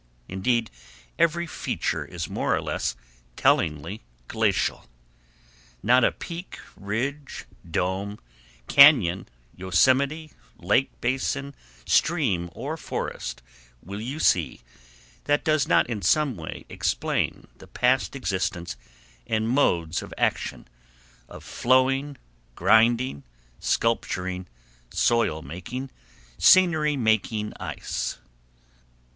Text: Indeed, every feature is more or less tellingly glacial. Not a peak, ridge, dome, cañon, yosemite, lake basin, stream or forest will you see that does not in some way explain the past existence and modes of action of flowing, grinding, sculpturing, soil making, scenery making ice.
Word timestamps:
Indeed, 0.27 0.71
every 1.19 1.45
feature 1.45 2.03
is 2.03 2.27
more 2.27 2.55
or 2.55 2.61
less 2.63 2.95
tellingly 3.35 4.01
glacial. 4.27 4.89
Not 5.83 6.03
a 6.03 6.11
peak, 6.11 6.57
ridge, 6.75 7.45
dome, 7.69 8.17
cañon, 8.67 9.27
yosemite, 9.55 10.31
lake 10.57 10.89
basin, 11.01 11.53
stream 11.85 12.49
or 12.53 12.77
forest 12.77 13.43
will 13.83 14.01
you 14.01 14.17
see 14.17 14.61
that 15.25 15.43
does 15.43 15.67
not 15.67 15.87
in 15.87 16.01
some 16.01 16.35
way 16.35 16.65
explain 16.67 17.47
the 17.59 17.67
past 17.67 18.15
existence 18.15 18.75
and 19.27 19.47
modes 19.47 20.01
of 20.01 20.15
action 20.17 20.67
of 21.29 21.43
flowing, 21.43 22.17
grinding, 22.55 23.23
sculpturing, 23.59 24.47
soil 24.89 25.43
making, 25.43 25.91
scenery 26.39 26.97
making 26.97 27.53
ice. 27.59 28.17